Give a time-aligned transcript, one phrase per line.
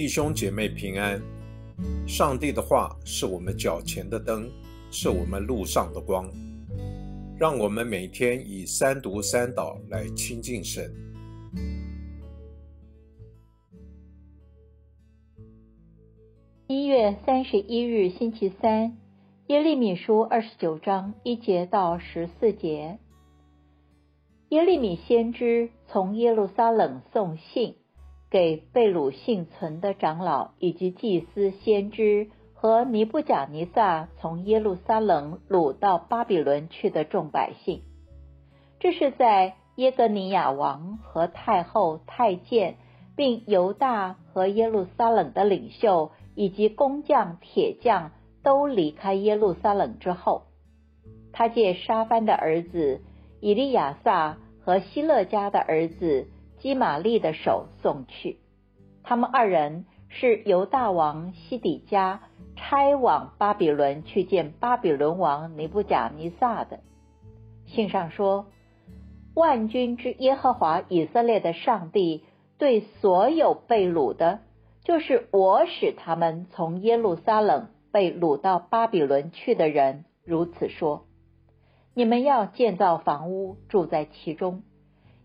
[0.00, 1.20] 弟兄姐妹平安。
[2.08, 4.50] 上帝的话是我们脚前的灯，
[4.90, 6.26] 是我们路上的光。
[7.38, 10.90] 让我们每天以三读三祷来亲近神。
[16.66, 18.96] 一月三十一日，星期三，
[19.48, 22.98] 耶利米书二十九章一节到十四节。
[24.48, 27.76] 耶利米先知从耶路撒冷送信。
[28.30, 37.82] 给被掳幸存的长老以及祭司、先知和尼布甲尼撒从耶路撒冷掳到巴比伦去的众百姓，
[38.78, 42.76] 这是在耶格尼亚王和太后、太监，
[43.16, 48.12] 并犹大和耶路撒冷的领袖以及工匠、铁匠
[48.44, 50.42] 都离开耶路撒冷之后，
[51.32, 53.00] 他借沙番的儿子
[53.40, 56.28] 以利亚撒和希勒家的儿子。
[56.60, 58.38] 基玛利的手送去，
[59.02, 62.20] 他们二人是由大王西底家
[62.54, 66.80] 差往巴比伦去见巴比伦王尼布甲尼撒的。
[67.66, 68.46] 信上说
[69.34, 72.24] ：“万军之耶和华以色列的上帝
[72.58, 74.40] 对所有被掳的，
[74.84, 81.06] 就是我使他们从耶路撒冷被掳到巴比伦去的人，如此说：
[81.94, 84.62] 你们要建造房屋，住在其中。”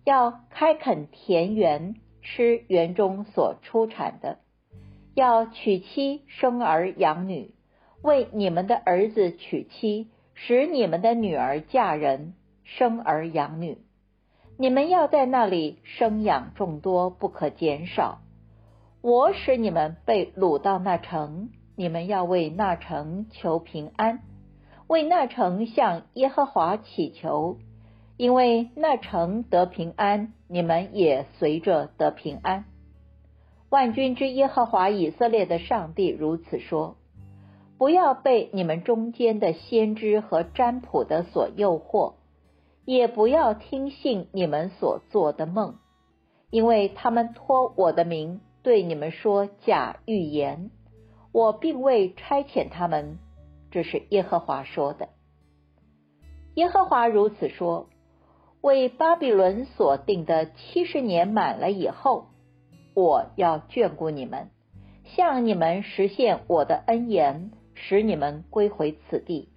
[0.05, 4.37] 要开垦田园，吃园中所出产的；
[5.15, 7.55] 要娶妻生儿养女，
[8.03, 13.79] 为你们的儿子娶妻，使你们的女儿嫁人，生儿养女。
[14.59, 18.19] 你们要在那里生养众多，不可减少。
[19.01, 24.19] 我使你们被掳到那城，你们要为那城求平安，
[24.85, 27.57] 为那城向耶和华祈求。
[28.17, 32.63] 因为那城得平安，你们也随着得平安。
[33.69, 36.95] 万军之耶和华以色列的上帝如此说：
[37.77, 42.13] 不要被你们中间的先知和占卜的所诱惑，
[42.85, 45.75] 也不要听信你们所做的梦，
[46.51, 50.71] 因为他们托我的名对你们说假预言，
[51.33, 53.19] 我并未差遣他们。
[53.71, 55.09] 这是耶和华说的。
[56.53, 57.89] 耶和华如此说。
[58.65, 62.29] 为巴比伦所定的七十年满了以后，
[62.95, 64.49] 我要眷顾你们，
[65.03, 69.49] 向你们实现我的恩言，使你们归回此地。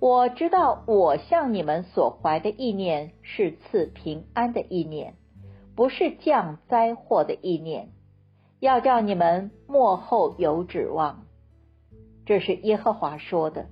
[0.00, 5.14] 我知道我向你们所怀的意念是赐平安的意念，
[5.76, 7.90] 不是降灾祸的意念，
[8.58, 11.24] 要叫你们幕后有指望。
[12.26, 13.68] 这是耶和华说的。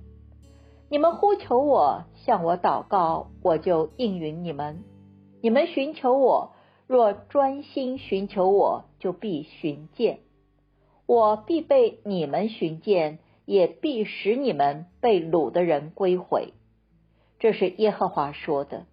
[0.91, 4.83] 你们呼求我，向我祷告，我就应允你们。
[5.41, 6.51] 你们寻求我，
[6.85, 10.19] 若专心寻求我，就必寻见。
[11.05, 16.51] 我必被你们寻见，也必使你们被掳的人归回。
[17.39, 18.83] 这是耶和华说的。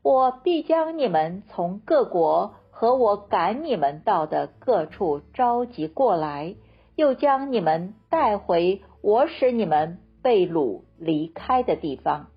[0.00, 6.56] 我必将你们从各国和我赶你们到的各处召集过来，
[6.96, 9.98] 又将你们带回我使你们。
[10.22, 12.30] 被掳离开的地方，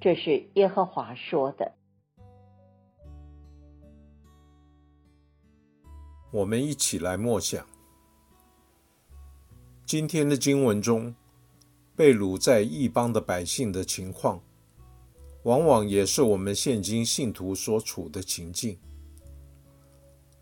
[0.00, 1.72] 这是耶和华说的。
[6.30, 7.64] 我们一起来默想
[9.84, 11.14] 今天的经文中，
[11.96, 14.40] 被掳在异邦的百姓的情况，
[15.42, 18.78] 往往也是我们现今信徒所处的情境。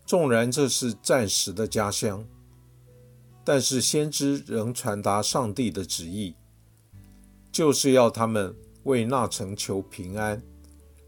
[0.05, 2.27] 纵然这是暂时的家乡，
[3.43, 6.35] 但是先知仍传达上帝的旨意。
[7.53, 10.41] 就是要他们为那城求平安，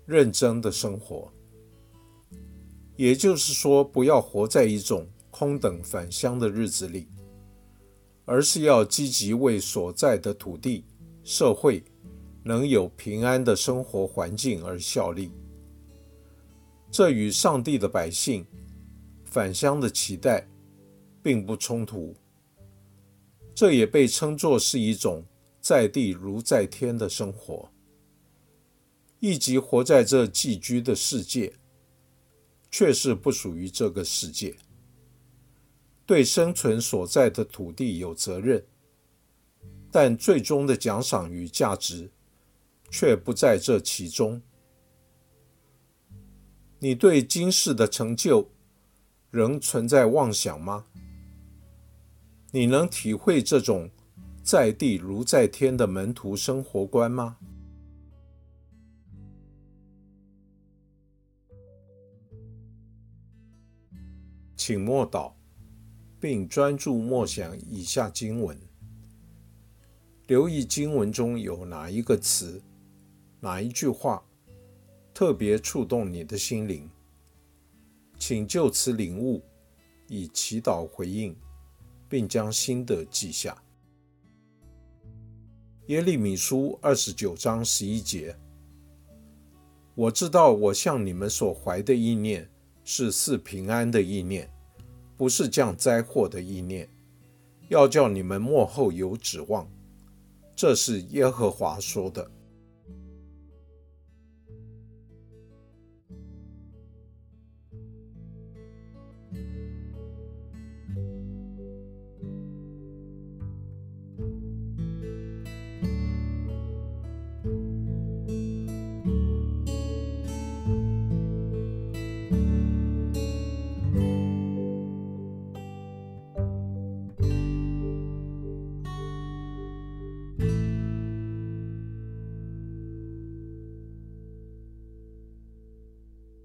[0.06, 1.28] 认真的生活。
[2.96, 7.08] 也就是说，不要活在一种空等返乡的日子里，
[8.26, 10.86] 而是要积极为所在的土地、
[11.24, 11.84] 社会
[12.44, 15.32] 能有平安的生活环境而效力。
[16.92, 18.46] 这与上帝的百姓
[19.24, 20.48] 返乡的期待
[21.24, 22.16] 并不冲突。
[23.56, 25.26] 这也被称作是一种。
[25.66, 27.72] 在地如在天的生活，
[29.20, 31.54] 以及活在这寄居的世界，
[32.70, 34.56] 却是不属于这个世界。
[36.06, 38.64] 对生存所在的土地有责任，
[39.90, 42.12] 但最终的奖赏与价值
[42.92, 44.40] 却不在这其中。
[46.78, 48.52] 你对今世的成就
[49.32, 50.86] 仍存在妄想吗？
[52.52, 53.90] 你能体会这种？
[54.46, 57.36] 在地如在天的门徒生活观吗？
[64.56, 65.34] 请默祷，
[66.20, 68.56] 并专注默想以下经文，
[70.28, 72.62] 留意经文中有哪一个词、
[73.40, 74.24] 哪一句话
[75.12, 76.88] 特别触动你的心灵，
[78.20, 79.42] 请就此领悟，
[80.08, 81.36] 以祈祷回应，
[82.08, 83.60] 并将心得记下。
[85.88, 88.36] 耶利米书二十九章十一节：
[89.94, 92.50] 我知道我向你们所怀的意念
[92.84, 94.52] 是似平安的意念，
[95.16, 96.90] 不是降灾祸的意念，
[97.70, 99.70] 要叫你们幕后有指望。
[100.56, 102.32] 这是耶和华说的。